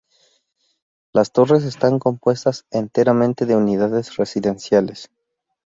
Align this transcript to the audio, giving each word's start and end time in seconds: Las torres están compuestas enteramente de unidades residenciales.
Las 1.13 1.31
torres 1.31 1.63
están 1.63 1.99
compuestas 1.99 2.65
enteramente 2.71 3.45
de 3.45 3.55
unidades 3.55 4.15
residenciales. 4.15 5.11